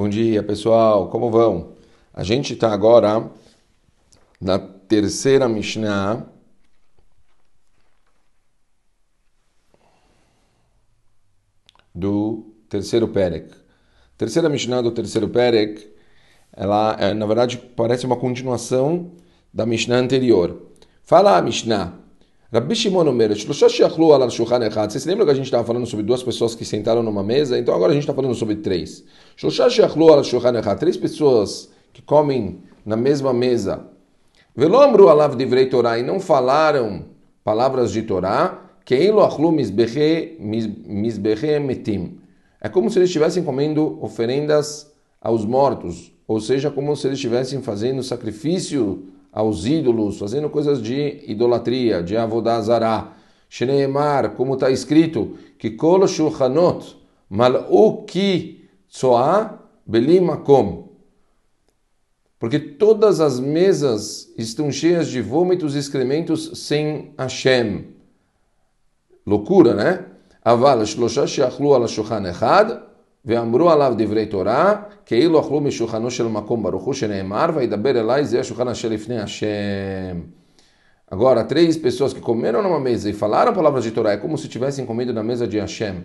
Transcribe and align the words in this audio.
Bom 0.00 0.08
dia, 0.08 0.42
pessoal. 0.42 1.10
Como 1.10 1.30
vão? 1.30 1.74
A 2.14 2.24
gente 2.24 2.54
está 2.54 2.72
agora 2.72 3.30
na 4.40 4.58
terceira 4.58 5.46
Mishnah. 5.46 6.26
Do 11.94 12.50
terceiro 12.70 13.08
Perek. 13.08 13.54
Terceira 14.16 14.48
Mishnah 14.48 14.80
do 14.80 14.90
terceiro 14.90 15.28
Perek, 15.28 15.94
ela, 16.50 16.96
é, 16.98 17.12
na 17.12 17.26
verdade, 17.26 17.58
parece 17.58 18.06
uma 18.06 18.16
continuação 18.16 19.12
da 19.52 19.66
Mishnah 19.66 19.98
anterior. 19.98 20.62
Fala 21.02 21.42
Mishnah. 21.42 21.92
Rabbi 22.52 22.74
Shimon 22.74 23.06
Omer, 23.06 23.30
Vocês 23.30 25.04
lembram 25.06 25.24
que 25.24 25.30
a 25.30 25.34
gente 25.34 25.44
estava 25.44 25.62
falando 25.62 25.86
sobre 25.86 26.04
duas 26.04 26.20
pessoas 26.20 26.52
que 26.52 26.64
sentaram 26.64 27.00
numa 27.00 27.22
mesa? 27.22 27.56
Então 27.56 27.72
agora 27.72 27.92
a 27.92 27.94
gente 27.94 28.02
está 28.02 28.12
falando 28.12 28.34
sobre 28.34 28.56
três. 28.56 29.04
Três 30.80 30.96
pessoas 30.96 31.70
que 31.92 32.02
comem 32.02 32.58
na 32.84 32.96
mesma 32.96 33.32
mesa. 33.32 33.86
Velomru 34.56 35.08
alav 35.08 35.36
divrei 35.36 35.66
Torah 35.66 35.96
e 35.96 36.02
não 36.02 36.18
falaram 36.18 37.04
palavras 37.44 37.92
de 37.92 38.02
Torá. 38.02 38.64
Achlu 39.24 39.52
metim. 41.60 42.18
É 42.60 42.68
como 42.68 42.90
se 42.90 42.98
eles 42.98 43.10
estivessem 43.10 43.44
comendo 43.44 43.96
oferendas 44.02 44.92
aos 45.20 45.44
mortos, 45.44 46.12
ou 46.26 46.40
seja, 46.40 46.68
como 46.68 46.96
se 46.96 47.06
eles 47.06 47.18
estivessem 47.18 47.62
fazendo 47.62 48.02
sacrifício 48.02 49.04
aos 49.32 49.66
ídolos, 49.66 50.18
fazendo 50.18 50.50
coisas 50.50 50.82
de 50.82 51.24
idolatria, 51.26 52.02
de 52.02 52.16
avodazará. 52.16 53.16
Shneemar, 53.48 54.36
como 54.36 54.54
está 54.54 54.70
escrito, 54.70 55.36
que 55.58 55.70
kol 55.70 56.06
shulchanot 56.06 56.96
mal'u 57.28 58.04
ki 58.06 58.68
tsoa 58.88 59.58
belimakom. 59.86 60.88
Porque 62.38 62.58
todas 62.58 63.20
as 63.20 63.38
mesas 63.38 64.32
estão 64.38 64.70
cheias 64.72 65.08
de 65.08 65.20
vômitos 65.20 65.74
e 65.74 65.78
excrementos 65.78 66.52
sem 66.66 67.12
Hashem. 67.18 67.88
Loucura, 69.26 69.74
né? 69.74 70.06
Aval 70.42 70.86
shlosha 70.86 71.26
sheachlu 71.26 71.74
al 71.74 71.86
shulchan 71.86 72.26
echad, 72.26 72.89
ואמרו 73.25 73.71
עליו 73.71 73.93
דברי 73.97 74.25
תורה, 74.25 74.75
כאילו 75.05 75.39
אכלו 75.39 75.61
משולחנו 75.61 76.11
של 76.11 76.27
מקום 76.27 76.63
ברוך 76.63 76.83
הוא 76.83 76.93
שנאמר, 76.93 77.45
וידבר 77.55 77.99
אליי 77.99 78.25
זה 78.25 78.39
השולחן 78.39 78.67
אשר 78.67 78.89
לפני 78.89 79.19
השם. 79.19 80.19
Agora, 81.07 81.43
três 81.43 81.77
pessoas 81.77 82.13
que 82.13 82.19
comeram 82.19 82.63
numa 82.63 82.79
mesa 82.79 83.07
e 83.09 83.13
falaram 83.13 83.53
palavras 83.53 83.83
de 83.83 83.91
Torá 83.91 84.13
é 84.13 84.17
como 84.17 84.39
se 84.39 84.47
tivessem 84.47 84.87
comido 84.87 85.13
na 85.13 85.21
mesa 85.21 85.47
de 85.47 85.59
Hashem. 85.59 86.03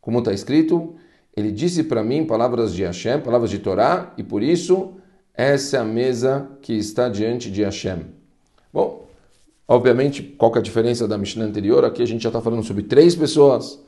Como 0.00 0.18
está 0.18 0.32
escrito, 0.32 0.96
ele 1.36 1.52
disse 1.52 1.84
para 1.84 2.02
mim 2.02 2.26
palavras 2.26 2.74
de 2.74 2.82
Hashem, 2.82 3.20
palavras 3.20 3.48
de 3.48 3.60
Torá, 3.60 4.12
e 4.18 4.24
por 4.24 4.42
isso 4.42 4.94
essa 5.32 5.76
é 5.76 5.80
a 5.80 5.84
mesa 5.84 6.48
que 6.60 6.72
está 6.74 7.08
diante 7.08 7.48
de 7.48 7.62
Hashem. 7.62 8.06
Bom, 8.72 9.06
obviamente, 9.68 10.22
qual 10.22 10.52
é 10.56 10.58
a 10.58 10.62
diferença 10.62 11.06
da 11.06 11.16
Mishnah 11.16 11.44
anterior? 11.44 11.84
Aqui 11.84 12.02
a 12.02 12.06
gente 12.06 12.22
já 12.22 12.28
está 12.28 12.40
falando 12.40 12.64
sobre 12.64 12.82
três 12.82 13.14
pessoas. 13.14 13.80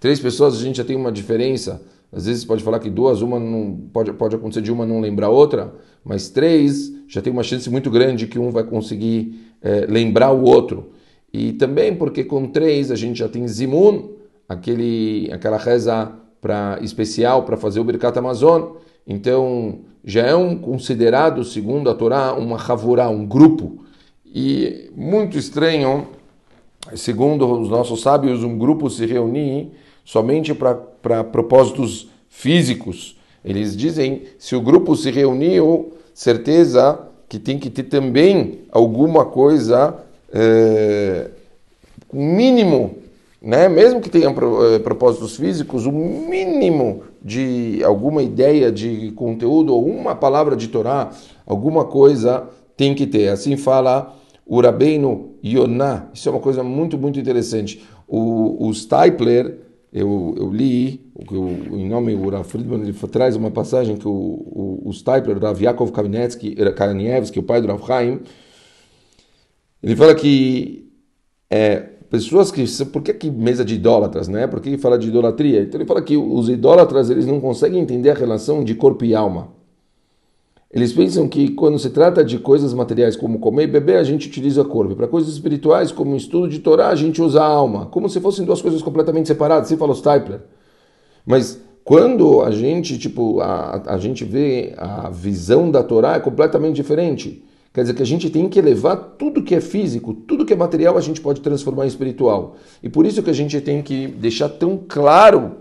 Três 0.00 0.18
pessoas 0.18 0.54
a 0.54 0.62
gente 0.62 0.76
já 0.76 0.84
tem 0.84 0.96
uma 0.96 1.12
diferença 1.12 1.82
às 2.15 2.27
vezes 2.27 2.45
pode 2.45 2.63
falar 2.63 2.79
que 2.79 2.89
duas, 2.89 3.21
uma 3.21 3.37
não 3.37 3.77
pode, 3.91 4.13
pode 4.13 4.37
acontecer 4.37 4.61
de 4.61 4.71
uma 4.71 4.85
não 4.85 5.01
lembrar 5.01 5.27
outra, 5.27 5.75
mas 6.01 6.29
três 6.29 6.93
já 7.09 7.21
tem 7.21 7.31
uma 7.31 7.43
chance 7.43 7.69
muito 7.69 7.91
grande 7.91 8.25
que 8.25 8.39
um 8.39 8.51
vai 8.51 8.63
conseguir 8.63 9.51
é, 9.61 9.85
lembrar 9.85 10.31
o 10.31 10.43
outro. 10.43 10.91
E 11.33 11.51
também 11.51 11.93
porque 11.93 12.23
com 12.23 12.47
três 12.47 12.89
a 12.89 12.95
gente 12.95 13.19
já 13.19 13.27
tem 13.27 13.45
Zimun, 13.45 14.11
aquele, 14.47 15.29
aquela 15.33 15.57
reza 15.57 16.13
pra, 16.39 16.79
especial 16.81 17.43
para 17.43 17.57
fazer 17.57 17.81
o 17.81 17.83
Birkat 17.83 18.17
Amazon. 18.17 18.77
Então 19.05 19.79
já 20.01 20.21
é 20.21 20.33
um 20.33 20.57
considerado, 20.57 21.43
segundo 21.43 21.89
a 21.89 21.93
Torá, 21.93 22.33
uma 22.33 22.55
Havurá, 22.57 23.09
um 23.09 23.25
grupo. 23.25 23.83
E 24.25 24.89
muito 24.95 25.37
estranho, 25.37 26.07
segundo 26.95 27.59
os 27.59 27.67
nossos 27.67 28.01
sábios, 28.01 28.41
um 28.41 28.57
grupo 28.57 28.89
se 28.89 29.05
reunir 29.05 29.73
somente 30.05 30.53
para 30.53 30.75
propósitos 31.31 32.09
físicos. 32.29 33.17
Eles 33.43 33.75
dizem, 33.75 34.23
se 34.39 34.55
o 34.55 34.61
grupo 34.61 34.95
se 34.95 35.11
reuniu, 35.11 35.93
certeza 36.13 36.99
que 37.27 37.39
tem 37.39 37.59
que 37.59 37.69
ter 37.69 37.83
também 37.83 38.59
alguma 38.71 39.25
coisa, 39.25 39.95
é, 40.33 41.29
mínimo, 42.11 42.95
né? 43.41 43.67
mesmo 43.67 44.01
que 44.01 44.09
tenha 44.09 44.29
é, 44.29 44.79
propósitos 44.79 45.35
físicos, 45.35 45.85
o 45.85 45.91
mínimo 45.91 47.03
de 47.21 47.81
alguma 47.83 48.21
ideia 48.21 48.71
de 48.71 49.11
conteúdo 49.11 49.73
ou 49.73 49.85
uma 49.85 50.15
palavra 50.15 50.55
de 50.55 50.67
Torá, 50.67 51.11
alguma 51.45 51.85
coisa 51.85 52.47
tem 52.77 52.93
que 52.93 53.07
ter. 53.07 53.29
Assim 53.29 53.57
fala 53.57 54.15
o 54.45 54.61
Rabbeinu 54.61 55.31
Yonah. 55.43 56.07
Isso 56.13 56.29
é 56.29 56.31
uma 56.31 56.41
coisa 56.41 56.63
muito, 56.63 56.97
muito 56.97 57.19
interessante. 57.19 57.83
O, 58.07 58.67
o 58.67 58.73
Stipler, 58.73 59.57
eu, 59.91 60.35
eu 60.37 60.51
li, 60.51 61.09
o, 61.15 61.77
em 61.77 61.87
nome 61.87 62.15
do 62.15 62.29
Rav 62.29 62.43
Friedman, 62.43 62.81
ele 62.81 62.93
traz 62.93 63.35
uma 63.35 63.51
passagem 63.51 63.95
que 63.95 64.07
o, 64.07 64.11
o, 64.11 64.81
o 64.85 64.93
Stipler, 64.93 65.39
Rav 65.39 65.61
Yaakov 65.61 65.91
Kanievski, 65.91 66.55
o 67.39 67.43
pai 67.43 67.61
do 67.61 67.67
Rav 67.67 67.85
Chaim, 67.85 68.19
ele 69.81 69.95
fala 69.95 70.15
que 70.15 70.91
é, 71.49 71.79
pessoas 72.09 72.51
que... 72.51 72.65
Por 72.85 73.01
que, 73.01 73.13
que 73.13 73.31
mesa 73.31 73.63
de 73.63 73.75
idólatras, 73.75 74.27
né? 74.27 74.47
Por 74.47 74.59
que 74.59 74.77
fala 74.77 74.97
de 74.97 75.07
idolatria? 75.07 75.61
Então 75.61 75.79
ele 75.79 75.87
fala 75.87 76.01
que 76.01 76.17
os 76.17 76.49
idólatras 76.49 77.09
eles 77.09 77.25
não 77.25 77.39
conseguem 77.39 77.79
entender 77.79 78.09
a 78.09 78.13
relação 78.13 78.63
de 78.63 78.75
corpo 78.75 79.05
e 79.05 79.13
alma. 79.13 79.53
Eles 80.75 80.91
pensam 80.91 81.25
que 81.25 81.51
quando 81.51 81.79
se 81.79 81.89
trata 81.89 82.21
de 82.21 82.37
coisas 82.37 82.73
materiais 82.73 83.15
como 83.15 83.39
comer 83.39 83.63
e 83.63 83.67
beber, 83.67 83.95
a 83.95 84.03
gente 84.03 84.27
utiliza 84.27 84.61
corpo. 84.65 84.93
Para 84.93 85.07
coisas 85.07 85.31
espirituais, 85.31 85.89
como 85.89 86.17
estudo 86.17 86.49
de 86.49 86.59
Torá, 86.59 86.89
a 86.89 86.95
gente 86.95 87.21
usa 87.21 87.41
a 87.41 87.45
alma. 87.45 87.85
Como 87.85 88.09
se 88.09 88.19
fossem 88.19 88.43
duas 88.43 88.61
coisas 88.61 88.81
completamente 88.81 89.29
separadas. 89.29 89.69
Você 89.69 89.77
fala 89.77 89.93
o 89.93 89.95
Stipler. 89.95 90.41
Mas 91.25 91.61
quando 91.81 92.41
a 92.41 92.51
gente, 92.51 92.97
tipo, 92.97 93.39
a, 93.39 93.83
a 93.85 93.97
gente 93.97 94.25
vê 94.25 94.73
a 94.77 95.09
visão 95.09 95.71
da 95.71 95.81
Torá 95.81 96.15
é 96.15 96.19
completamente 96.19 96.75
diferente. 96.75 97.41
Quer 97.73 97.81
dizer 97.81 97.93
que 97.93 98.03
a 98.03 98.05
gente 98.05 98.29
tem 98.29 98.49
que 98.49 98.59
elevar 98.59 98.97
tudo 99.17 99.43
que 99.43 99.55
é 99.55 99.61
físico, 99.61 100.13
tudo 100.13 100.45
que 100.45 100.51
é 100.51 100.57
material, 100.57 100.97
a 100.97 101.01
gente 101.01 101.21
pode 101.21 101.39
transformar 101.39 101.85
em 101.85 101.87
espiritual. 101.87 102.57
E 102.83 102.89
por 102.89 103.05
isso 103.05 103.23
que 103.23 103.29
a 103.29 103.33
gente 103.33 103.61
tem 103.61 103.81
que 103.81 104.07
deixar 104.07 104.49
tão 104.49 104.77
claro 104.85 105.53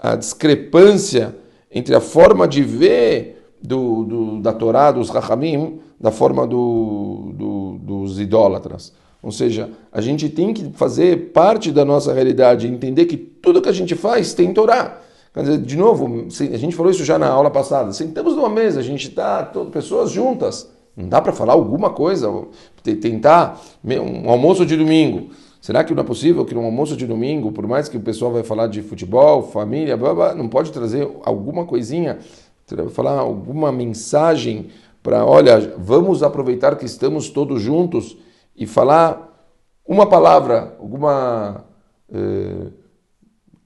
a 0.00 0.14
discrepância 0.14 1.34
entre 1.72 1.92
a 1.92 2.00
forma 2.00 2.46
de 2.46 2.62
ver 2.62 3.39
do, 3.62 4.04
do, 4.04 4.40
da 4.40 4.52
Torá, 4.52 4.90
dos 4.90 5.10
Rahamim, 5.10 5.80
da 6.00 6.10
forma 6.10 6.46
do, 6.46 7.32
do, 7.34 7.78
dos 7.80 8.18
idólatras. 8.18 8.92
Ou 9.22 9.30
seja, 9.30 9.70
a 9.92 10.00
gente 10.00 10.28
tem 10.28 10.54
que 10.54 10.70
fazer 10.72 11.32
parte 11.32 11.70
da 11.70 11.84
nossa 11.84 12.12
realidade, 12.12 12.66
entender 12.66 13.04
que 13.04 13.16
tudo 13.16 13.60
que 13.60 13.68
a 13.68 13.72
gente 13.72 13.94
faz 13.94 14.32
tem 14.32 14.52
Torá. 14.52 14.98
Quer 15.32 15.42
dizer, 15.42 15.58
de 15.58 15.76
novo, 15.76 16.26
a 16.28 16.56
gente 16.56 16.74
falou 16.74 16.90
isso 16.90 17.04
já 17.04 17.18
na 17.18 17.28
aula 17.28 17.50
passada. 17.50 17.92
Sentamos 17.92 18.34
numa 18.34 18.48
mesa, 18.48 18.80
a 18.80 18.82
gente 18.82 19.08
está, 19.08 19.44
pessoas 19.70 20.10
juntas. 20.10 20.68
Não 20.96 21.08
dá 21.08 21.20
para 21.20 21.32
falar 21.32 21.52
alguma 21.52 21.90
coisa, 21.90 22.28
tentar 22.82 23.60
um 23.84 24.28
almoço 24.28 24.66
de 24.66 24.76
domingo. 24.76 25.30
Será 25.60 25.84
que 25.84 25.94
não 25.94 26.02
é 26.02 26.06
possível 26.06 26.44
que 26.44 26.54
no 26.54 26.64
almoço 26.64 26.96
de 26.96 27.06
domingo, 27.06 27.52
por 27.52 27.66
mais 27.66 27.88
que 27.88 27.96
o 27.96 28.00
pessoal 28.00 28.32
vai 28.32 28.42
falar 28.42 28.66
de 28.66 28.80
futebol, 28.82 29.42
família, 29.42 29.96
blá, 29.96 30.14
blá, 30.14 30.34
não 30.34 30.48
pode 30.48 30.72
trazer 30.72 31.08
alguma 31.22 31.66
coisinha 31.66 32.18
falar 32.90 33.18
alguma 33.18 33.70
mensagem 33.72 34.68
para, 35.02 35.24
olha, 35.24 35.74
vamos 35.78 36.22
aproveitar 36.22 36.76
que 36.76 36.84
estamos 36.84 37.30
todos 37.30 37.62
juntos 37.62 38.16
e 38.54 38.66
falar 38.66 39.30
uma 39.86 40.06
palavra, 40.06 40.76
alguma, 40.78 41.64
eh, 42.12 42.66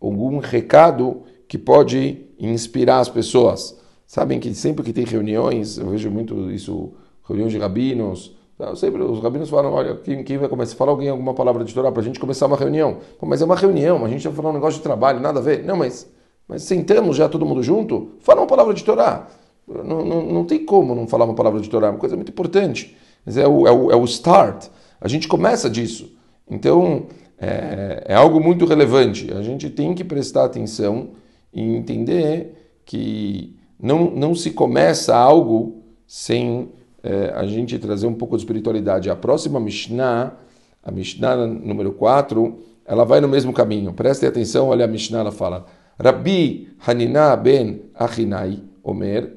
algum 0.00 0.38
recado 0.38 1.22
que 1.48 1.58
pode 1.58 2.26
inspirar 2.38 3.00
as 3.00 3.08
pessoas. 3.08 3.78
Sabem 4.06 4.38
que 4.38 4.54
sempre 4.54 4.84
que 4.84 4.92
tem 4.92 5.04
reuniões, 5.04 5.76
eu 5.78 5.88
vejo 5.90 6.10
muito 6.10 6.50
isso, 6.50 6.92
reuniões 7.26 7.52
de 7.52 7.58
rabinos, 7.58 8.36
tá? 8.56 8.74
sempre 8.76 9.02
os 9.02 9.20
rabinos 9.20 9.50
falam, 9.50 9.72
olha, 9.72 9.96
quem, 9.96 10.22
quem 10.22 10.38
vai 10.38 10.48
começar? 10.48 10.76
Fala 10.76 10.92
alguém 10.92 11.08
alguma 11.08 11.34
palavra 11.34 11.64
de 11.64 11.74
Torá 11.74 11.90
para 11.90 12.00
a 12.00 12.04
gente 12.04 12.20
começar 12.20 12.46
uma 12.46 12.56
reunião. 12.56 12.98
Pô, 13.18 13.26
mas 13.26 13.42
é 13.42 13.44
uma 13.44 13.56
reunião, 13.56 14.04
a 14.04 14.08
gente 14.08 14.24
vai 14.24 14.34
falar 14.34 14.50
um 14.50 14.54
negócio 14.54 14.78
de 14.78 14.84
trabalho, 14.84 15.20
nada 15.20 15.40
a 15.40 15.42
ver. 15.42 15.64
Não, 15.64 15.76
mas 15.76 16.08
mas 16.48 16.62
sentamos 16.62 17.16
já 17.16 17.28
todo 17.28 17.46
mundo 17.46 17.62
junto, 17.62 18.12
fala 18.20 18.40
uma 18.40 18.46
palavra 18.46 18.74
de 18.74 18.84
Torá. 18.84 19.28
Não, 19.66 20.04
não, 20.04 20.22
não 20.26 20.44
tem 20.44 20.64
como 20.64 20.94
não 20.94 21.06
falar 21.06 21.24
uma 21.24 21.34
palavra 21.34 21.60
de 21.60 21.70
Torá, 21.70 21.88
é 21.88 21.90
uma 21.90 21.98
coisa 21.98 22.16
muito 22.16 22.30
importante. 22.30 22.96
Mas 23.24 23.36
é 23.36 23.46
o, 23.48 23.66
é 23.66 23.72
o, 23.72 23.90
é 23.90 23.96
o 23.96 24.04
start. 24.04 24.66
A 25.00 25.08
gente 25.08 25.26
começa 25.26 25.70
disso. 25.70 26.12
Então, 26.48 27.06
é, 27.38 28.04
é 28.08 28.14
algo 28.14 28.40
muito 28.40 28.66
relevante. 28.66 29.32
A 29.32 29.42
gente 29.42 29.70
tem 29.70 29.94
que 29.94 30.04
prestar 30.04 30.44
atenção 30.44 31.10
e 31.52 31.62
entender 31.62 32.80
que 32.84 33.56
não, 33.80 34.10
não 34.10 34.34
se 34.34 34.50
começa 34.50 35.16
algo 35.16 35.82
sem 36.06 36.68
é, 37.02 37.32
a 37.34 37.46
gente 37.46 37.78
trazer 37.78 38.06
um 38.06 38.14
pouco 38.14 38.36
de 38.36 38.42
espiritualidade. 38.42 39.10
A 39.10 39.16
próxima 39.16 39.58
Mishnah, 39.58 40.34
a 40.82 40.90
Mishnah 40.90 41.46
número 41.46 41.92
4, 41.92 42.58
ela 42.84 43.04
vai 43.04 43.20
no 43.20 43.28
mesmo 43.28 43.52
caminho. 43.52 43.92
Prestem 43.92 44.28
atenção, 44.28 44.68
olha 44.68 44.84
a 44.84 44.88
Mishnah, 44.88 45.20
ela 45.20 45.32
fala. 45.32 45.66
Rabbi 45.98 46.68
Hanina 46.86 47.36
ben 47.36 47.90
Achinai, 47.94 48.62
Omer, 48.82 49.32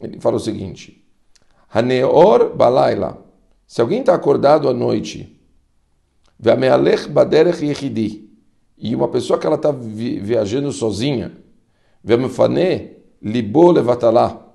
ele 0.00 0.20
fala 0.20 0.36
o 0.36 0.40
seguinte: 0.40 1.04
Haneor 1.72 2.54
balayla. 2.54 3.24
Se 3.66 3.80
alguém 3.80 4.00
está 4.00 4.14
acordado 4.14 4.68
à 4.68 4.72
noite, 4.72 5.38
Ve'amealech 6.38 7.08
baderech 7.08 7.64
yechidi. 7.64 8.28
E 8.78 8.94
uma 8.94 9.08
pessoa 9.08 9.38
que 9.38 9.46
ela 9.46 9.56
está 9.56 9.72
viajando 9.72 10.72
sozinha, 10.72 11.32
Ve'amefane 12.02 12.92
libo 13.20 13.72
levatalá. 13.72 14.46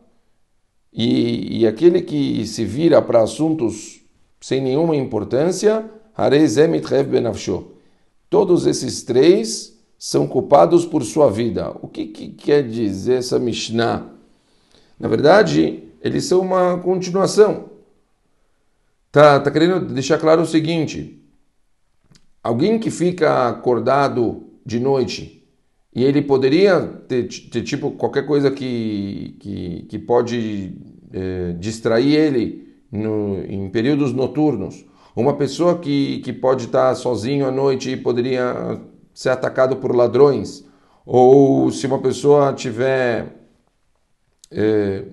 E, 0.92 1.60
e 1.60 1.68
aquele 1.68 2.02
que 2.02 2.46
se 2.46 2.64
vira 2.64 3.02
para 3.02 3.22
assuntos 3.22 4.02
sem 4.40 4.62
nenhuma 4.62 4.96
importância, 4.96 5.90
Harei 6.16 6.48
zemit 6.48 6.88
benavsho. 7.04 7.72
Todos 8.30 8.68
esses 8.68 9.04
três 9.04 9.73
são 10.06 10.28
culpados 10.28 10.86
por 10.86 11.02
sua 11.02 11.32
vida. 11.32 11.74
O 11.82 11.88
que, 11.88 12.08
que 12.08 12.28
quer 12.28 12.68
dizer 12.68 13.20
essa 13.20 13.40
Mishnah? 13.40 14.06
Na 15.00 15.08
verdade, 15.08 15.82
eles 16.02 16.26
são 16.26 16.42
uma 16.42 16.78
continuação. 16.80 17.70
Tá, 19.10 19.40
tá 19.40 19.50
querendo 19.50 19.80
deixar 19.94 20.18
claro 20.18 20.42
o 20.42 20.46
seguinte: 20.46 21.24
alguém 22.44 22.80
que 22.80 22.92
fica 22.92 23.48
acordado 23.48 24.44
de 24.66 24.78
noite 24.78 25.42
e 25.96 26.04
ele 26.04 26.22
poderia 26.22 26.82
ter, 27.08 27.30
ter 27.50 27.62
tipo 27.62 27.92
qualquer 27.92 28.26
coisa 28.26 28.52
que, 28.52 29.38
que, 29.40 29.84
que 29.84 29.98
pode 29.98 30.82
é, 31.14 31.54
distrair 31.54 32.14
ele 32.14 32.76
no, 32.92 33.42
em 33.46 33.70
períodos 33.70 34.12
noturnos 34.12 34.86
uma 35.16 35.38
pessoa 35.38 35.78
que, 35.78 36.20
que 36.20 36.34
pode 36.34 36.66
estar 36.66 36.94
sozinho 36.96 37.48
à 37.48 37.52
noite 37.52 37.92
e 37.92 37.96
poderia 37.96 38.82
ser 39.14 39.30
atacado 39.30 39.78
por 39.78 39.96
ladrões. 39.96 40.66
Ou 41.06 41.72
se 41.72 41.86
uma 41.86 42.00
pessoa 42.00 42.54
tiver 42.54 43.28
é, 44.52 45.04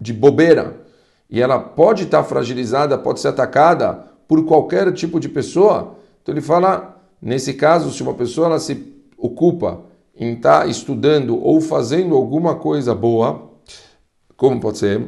de 0.00 0.12
bobeira 0.12 0.86
e 1.28 1.40
ela 1.40 1.58
pode 1.58 2.04
estar 2.04 2.22
fragilizada, 2.24 2.96
pode 2.96 3.20
ser 3.20 3.28
atacada 3.28 4.04
por 4.26 4.44
qualquer 4.44 4.92
tipo 4.92 5.20
de 5.20 5.28
pessoa. 5.28 5.96
Então 6.22 6.34
ele 6.34 6.40
fala, 6.40 7.00
nesse 7.20 7.54
caso, 7.54 7.90
se 7.90 8.02
uma 8.02 8.14
pessoa 8.14 8.46
ela 8.46 8.58
se 8.58 8.94
ocupa 9.18 9.80
em 10.14 10.34
estar 10.34 10.68
estudando 10.68 11.38
ou 11.42 11.60
fazendo 11.60 12.14
alguma 12.14 12.54
coisa 12.56 12.94
boa, 12.94 13.50
como 14.36 14.60
pode 14.60 14.78
ser, 14.78 15.04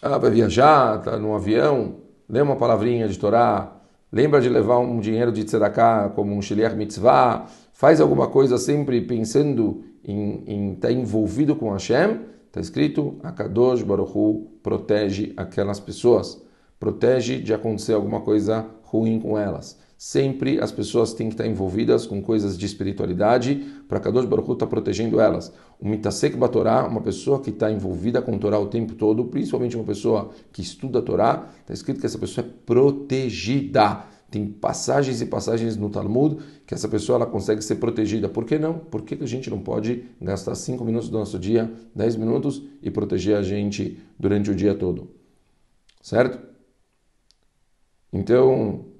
ela 0.00 0.18
vai 0.18 0.30
viajar, 0.30 0.98
está 0.98 1.18
num 1.18 1.34
avião, 1.34 1.96
lê 2.28 2.40
uma 2.40 2.56
palavrinha 2.56 3.08
de 3.08 3.18
Torá, 3.18 3.73
lembra 4.14 4.40
de 4.40 4.48
levar 4.48 4.78
um 4.78 5.00
dinheiro 5.00 5.32
de 5.32 5.42
tzedakah 5.42 6.10
como 6.10 6.36
um 6.36 6.40
shiliach 6.40 6.76
mitzvah, 6.76 7.46
faz 7.72 8.00
alguma 8.00 8.28
coisa 8.28 8.56
sempre 8.58 9.00
pensando 9.00 9.82
em 10.04 10.74
estar 10.74 10.86
tá 10.86 10.94
envolvido 10.94 11.56
com 11.56 11.72
Hashem, 11.72 12.20
está 12.46 12.60
escrito, 12.60 13.16
Akadosh 13.24 13.82
Baruch 13.82 14.16
Hu 14.16 14.46
protege 14.62 15.32
aquelas 15.36 15.80
pessoas, 15.80 16.40
protege 16.78 17.40
de 17.40 17.52
acontecer 17.52 17.94
alguma 17.94 18.20
coisa 18.20 18.64
ruim 18.84 19.18
com 19.18 19.36
elas. 19.36 19.80
Sempre 20.06 20.60
as 20.60 20.70
pessoas 20.70 21.14
têm 21.14 21.28
que 21.28 21.32
estar 21.32 21.46
envolvidas 21.46 22.04
com 22.04 22.20
coisas 22.20 22.58
de 22.58 22.66
espiritualidade 22.66 23.54
para 23.88 23.98
Kadosh 23.98 24.26
Baruch 24.26 24.50
Hu 24.50 24.52
estar 24.52 24.66
tá 24.66 24.70
protegendo 24.70 25.18
elas. 25.18 25.50
O 25.80 25.88
Mitasek 25.88 26.36
Batorá, 26.36 26.86
uma 26.86 27.00
pessoa 27.00 27.40
que 27.40 27.48
está 27.48 27.72
envolvida 27.72 28.20
com 28.20 28.36
Torá 28.36 28.58
o 28.58 28.66
tempo 28.66 28.94
todo, 28.96 29.24
principalmente 29.24 29.76
uma 29.76 29.84
pessoa 29.86 30.30
que 30.52 30.60
estuda 30.60 30.98
a 30.98 31.02
Torá, 31.02 31.48
está 31.58 31.72
escrito 31.72 32.00
que 32.00 32.06
essa 32.06 32.18
pessoa 32.18 32.46
é 32.46 32.50
protegida. 32.66 34.04
Tem 34.30 34.46
passagens 34.46 35.22
e 35.22 35.26
passagens 35.26 35.74
no 35.74 35.88
Talmud 35.88 36.36
que 36.66 36.74
essa 36.74 36.86
pessoa 36.86 37.16
ela 37.16 37.26
consegue 37.26 37.62
ser 37.62 37.76
protegida. 37.76 38.28
Por 38.28 38.44
que 38.44 38.58
não? 38.58 38.78
Por 38.78 39.04
que 39.04 39.16
a 39.24 39.26
gente 39.26 39.48
não 39.48 39.60
pode 39.60 40.04
gastar 40.20 40.54
5 40.54 40.84
minutos 40.84 41.08
do 41.08 41.18
nosso 41.18 41.38
dia, 41.38 41.72
10 41.94 42.16
minutos 42.16 42.62
e 42.82 42.90
proteger 42.90 43.38
a 43.38 43.42
gente 43.42 43.98
durante 44.18 44.50
o 44.50 44.54
dia 44.54 44.74
todo? 44.74 45.08
Certo? 46.02 46.38
Então, 48.12 48.92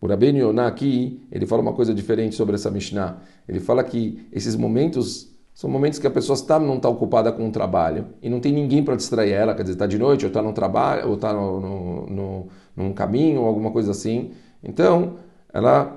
o 0.00 0.06
Rabbeinu 0.06 0.38
Yonah 0.38 0.66
aqui, 0.66 1.22
ele 1.32 1.46
fala 1.46 1.62
uma 1.62 1.72
coisa 1.72 1.94
diferente 1.94 2.34
sobre 2.34 2.54
essa 2.54 2.70
Mishnah. 2.70 3.18
Ele 3.48 3.60
fala 3.60 3.82
que 3.82 4.26
esses 4.32 4.54
momentos 4.54 5.34
são 5.56 5.70
momentos 5.70 5.98
que 5.98 6.06
a 6.06 6.10
pessoa 6.10 6.34
está, 6.34 6.58
não 6.58 6.76
está 6.76 6.86
ocupada 6.86 7.32
com 7.32 7.48
o 7.48 7.50
trabalho 7.50 8.08
e 8.20 8.28
não 8.28 8.40
tem 8.40 8.52
ninguém 8.52 8.84
para 8.84 8.94
distrair 8.94 9.32
ela, 9.32 9.54
quer 9.54 9.62
dizer, 9.62 9.72
está 9.72 9.86
de 9.86 9.98
noite 9.98 10.26
ou 10.26 10.28
está 10.28 10.42
no 10.42 10.52
trabalho, 10.52 11.08
ou 11.08 11.14
está 11.14 11.32
no, 11.32 11.60
no, 11.60 12.06
no, 12.08 12.48
num 12.76 12.92
caminho 12.92 13.40
ou 13.40 13.46
alguma 13.46 13.70
coisa 13.70 13.92
assim. 13.92 14.32
Então, 14.62 15.14
ela, 15.50 15.96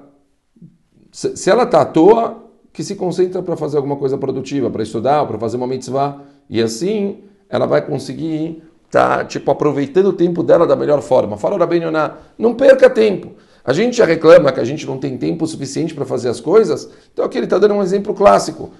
se, 1.11 1.49
ela 1.49 1.63
está 1.63 1.81
à 1.81 1.85
toa, 1.85 2.41
que 2.71 2.81
se 2.85 2.95
concentra 2.95 3.43
para 3.43 3.57
fazer 3.57 3.75
alguma 3.75 3.97
coisa 3.97 4.17
produtiva, 4.17 4.69
para 4.69 4.81
estudar, 4.81 5.25
para 5.25 5.37
fazer 5.37 5.57
uma 5.57 5.67
mitzvah. 5.67 6.21
E 6.49 6.61
assim, 6.61 7.23
ela 7.49 7.65
vai 7.65 7.85
conseguir 7.85 8.63
estar, 8.85 9.17
tá, 9.17 9.25
tipo, 9.25 9.51
aproveitando 9.51 10.07
o 10.07 10.13
tempo 10.13 10.41
dela 10.41 10.65
da 10.65 10.77
melhor 10.77 11.01
forma. 11.01 11.35
Fala 11.35 11.57
Yonah, 11.75 12.17
não 12.37 12.55
perca 12.55 12.89
tempo. 12.89 13.31
A 13.63 13.73
gente 13.73 13.97
já 13.97 14.05
reclama 14.05 14.51
que 14.51 14.59
a 14.59 14.63
gente 14.63 14.85
não 14.85 14.97
tem 14.97 15.17
tempo 15.17 15.45
suficiente 15.45 15.93
para 15.93 16.05
fazer 16.05 16.29
as 16.29 16.39
coisas, 16.39 16.89
então 17.11 17.25
aqui 17.25 17.37
ele 17.37 17.45
está 17.45 17.57
dando 17.57 17.73
um 17.73 17.81
exemplo 17.81 18.13
clássico. 18.13 18.71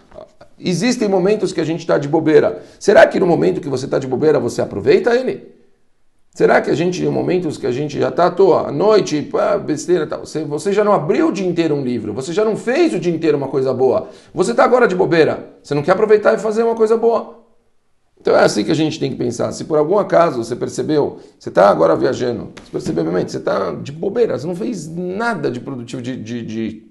Existem 0.59 1.07
momentos 1.07 1.53
que 1.53 1.61
a 1.61 1.63
gente 1.63 1.79
está 1.79 1.97
de 1.97 2.07
bobeira. 2.07 2.63
Será 2.79 3.05
que 3.07 3.19
no 3.19 3.25
momento 3.25 3.61
que 3.61 3.69
você 3.69 3.85
está 3.85 3.97
de 3.97 4.07
bobeira 4.07 4.39
você 4.39 4.61
aproveita 4.61 5.15
ele? 5.15 5.59
Será 6.33 6.61
que 6.61 6.69
a 6.69 6.75
gente, 6.75 7.03
em 7.03 7.09
momentos 7.09 7.57
que 7.57 7.65
a 7.67 7.71
gente 7.71 7.99
já 7.99 8.09
está 8.09 8.27
à 8.27 8.31
toa, 8.31 8.69
à 8.69 8.71
noite, 8.71 9.21
pá, 9.23 9.57
besteira 9.57 10.05
tal, 10.05 10.25
você, 10.25 10.43
você 10.43 10.71
já 10.71 10.83
não 10.83 10.93
abriu 10.93 11.29
o 11.29 11.31
dia 11.31 11.47
inteiro 11.47 11.75
um 11.75 11.83
livro, 11.83 12.13
você 12.13 12.31
já 12.31 12.45
não 12.45 12.55
fez 12.55 12.93
o 12.93 12.99
dia 12.99 13.13
inteiro 13.13 13.37
uma 13.37 13.47
coisa 13.47 13.73
boa, 13.73 14.07
você 14.33 14.51
está 14.51 14.63
agora 14.63 14.87
de 14.87 14.95
bobeira, 14.95 15.49
você 15.61 15.73
não 15.73 15.81
quer 15.81 15.91
aproveitar 15.91 16.33
e 16.35 16.37
fazer 16.37 16.63
uma 16.63 16.75
coisa 16.75 16.95
boa? 16.95 17.38
Então 18.21 18.35
é 18.35 18.43
assim 18.43 18.65
que 18.65 18.71
a 18.71 18.75
gente 18.75 18.99
tem 18.99 19.11
que 19.11 19.17
pensar. 19.17 19.51
Se 19.53 19.63
por 19.63 19.77
algum 19.77 19.97
acaso 19.97 20.43
você 20.43 20.55
percebeu, 20.55 21.19
você 21.39 21.49
está 21.49 21.69
agora 21.69 21.95
viajando, 21.95 22.51
você 22.63 22.71
percebeu, 22.71 23.03
obviamente, 23.03 23.31
você 23.31 23.37
está 23.37 23.73
de 23.73 23.91
bobeira, 23.91 24.37
você 24.37 24.45
não 24.45 24.55
fez 24.55 24.87
nada 24.93 25.49
de 25.49 25.59
produtivo, 25.61 26.01
de, 26.01 26.17
de, 26.17 26.41
de, 26.41 26.83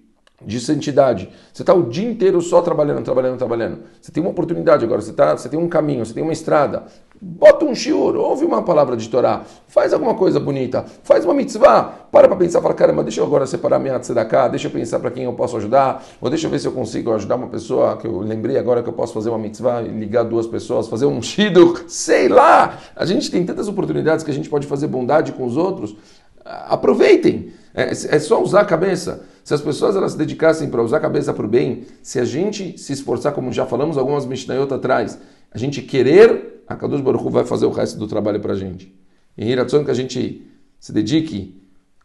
de 0.43 0.61
santidade. 0.61 1.29
Você 1.53 1.63
está 1.63 1.75
o 1.75 1.83
dia 1.83 2.09
inteiro 2.09 2.41
só 2.41 2.63
trabalhando, 2.63 3.05
trabalhando, 3.05 3.37
trabalhando. 3.37 3.81
Você 4.01 4.11
tem 4.11 4.23
uma 4.23 4.31
oportunidade 4.31 4.85
agora, 4.85 5.03
você, 5.03 5.13
tá, 5.13 5.37
você 5.37 5.51
tem 5.51 5.61
um 5.61 5.69
caminho, 5.69 6.05
você 6.05 6.15
tem 6.15 6.23
uma 6.23 6.33
estrada. 6.33 6.85
Bota 7.20 7.65
um 7.65 7.75
shiur, 7.75 8.15
ouve 8.15 8.44
uma 8.44 8.62
palavra 8.62 8.97
de 8.97 9.09
Torá, 9.09 9.43
faz 9.67 9.93
alguma 9.93 10.15
coisa 10.15 10.38
bonita, 10.38 10.85
faz 11.03 11.25
uma 11.25 11.35
mitzvah, 11.35 11.82
para 12.12 12.29
para 12.29 12.37
pensar, 12.37 12.62
fala, 12.62 12.75
caramba, 12.75 13.03
deixa 13.03 13.20
eu 13.20 13.25
agora 13.25 13.44
separar 13.44 13.81
minha 13.81 13.99
tzedakah, 13.99 14.47
deixa 14.47 14.69
eu 14.69 14.70
pensar 14.70 15.00
para 15.00 15.11
quem 15.11 15.25
eu 15.25 15.32
posso 15.32 15.56
ajudar, 15.56 16.05
ou 16.20 16.31
deixa 16.31 16.47
eu 16.47 16.50
ver 16.50 16.61
se 16.61 16.69
eu 16.69 16.73
consigo 16.73 17.12
ajudar 17.12 17.35
uma 17.35 17.49
pessoa, 17.49 17.97
que 17.97 18.06
eu 18.06 18.20
lembrei 18.20 18.56
agora 18.56 18.85
que 18.85 18.88
eu 18.88 18.93
posso 18.93 19.12
fazer 19.12 19.31
uma 19.31 19.38
mitzvah, 19.38 19.81
ligar 19.81 20.23
duas 20.23 20.47
pessoas, 20.47 20.87
fazer 20.87 21.06
um 21.06 21.20
shidur, 21.20 21.87
sei 21.88 22.29
lá! 22.29 22.79
A 22.94 23.05
gente 23.05 23.29
tem 23.32 23.44
tantas 23.44 23.67
oportunidades 23.67 24.25
que 24.25 24.31
a 24.31 24.34
gente 24.34 24.48
pode 24.48 24.69
fazer 24.69 24.87
bondade 24.87 25.32
com 25.32 25.44
os 25.44 25.56
outros, 25.56 25.96
aproveitem, 26.44 27.53
é, 27.75 27.91
é 27.91 28.19
só 28.20 28.41
usar 28.41 28.60
a 28.60 28.65
cabeça. 28.65 29.25
Se 29.43 29.53
as 29.53 29.60
pessoas 29.60 29.96
elas 29.96 30.13
se 30.13 30.19
dedicassem 30.19 30.69
para 30.69 30.82
usar 30.82 30.98
a 30.98 31.01
cabeça 31.01 31.32
para 31.32 31.44
o 31.44 31.48
bem, 31.48 31.84
se 32.01 32.20
a 32.20 32.25
gente 32.25 32.79
se 32.79 32.93
esforçar, 32.93 33.32
como 33.32 33.53
já 33.53 33.67
falamos 33.67 33.98
algumas 33.98 34.25
Mishnayot 34.25 34.72
atrás, 34.72 35.19
a 35.51 35.58
gente 35.58 35.82
querer 35.82 36.57
a 36.69 36.77
Kadosh 36.77 37.01
Baruch 37.01 37.25
Hu 37.25 37.31
vai 37.31 37.44
fazer 37.44 37.67
o 37.67 37.70
resto 37.70 37.98
do 37.98 38.06
trabalho 38.06 38.41
para 38.41 38.53
a 38.53 38.56
gente. 38.56 38.94
Em 39.37 39.48
Hiratzon 39.48 39.84
que 39.84 39.91
a 39.91 39.94
gente 39.94 40.46
se 40.79 40.93
dedique, 40.93 41.60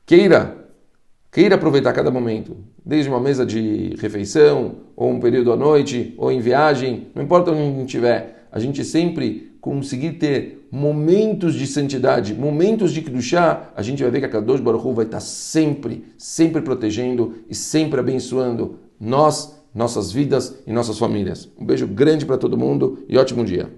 queira, 0.06 0.70
queira 1.32 1.56
aproveitar 1.56 1.92
cada 1.94 2.10
momento, 2.10 2.56
desde 2.86 3.10
uma 3.10 3.20
mesa 3.20 3.46
de 3.46 3.96
refeição, 4.00 4.76
ou 4.96 5.12
um 5.12 5.20
período 5.20 5.52
à 5.52 5.58
noite, 5.58 6.14
ou 6.18 6.32
em 6.32 6.40
viagem, 6.40 7.08
não 7.14 7.24
importa 7.24 7.52
onde 7.52 7.82
estiver, 7.82 8.48
a 8.52 8.60
gente 8.60 8.86
sempre 8.86 9.52
conseguir 9.60 10.14
ter 10.14 10.68
momentos 10.72 11.56
de 11.56 11.68
santidade, 11.68 12.34
momentos 12.34 12.92
de 12.92 13.02
Kedushá, 13.02 13.72
a 13.76 13.82
gente 13.82 14.02
vai 14.02 14.12
ver 14.12 14.20
que 14.20 14.26
a 14.26 14.30
Kadosh 14.30 14.60
Baruch 14.60 14.94
vai 14.94 15.06
estar 15.06 15.20
sempre, 15.20 16.06
sempre 16.18 16.62
protegendo 16.62 17.36
e 17.50 17.56
sempre 17.56 18.00
abençoando 18.00 18.80
nós, 19.00 19.60
nossas 19.74 20.12
vidas 20.12 20.62
e 20.68 20.72
nossas 20.72 20.98
famílias. 21.00 21.50
Um 21.60 21.66
beijo 21.66 21.88
grande 21.88 22.26
para 22.26 22.38
todo 22.38 22.58
mundo 22.58 23.04
e 23.08 23.18
ótimo 23.18 23.44
dia. 23.44 23.70